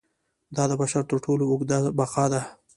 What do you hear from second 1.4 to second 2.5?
اوږده بقا ده.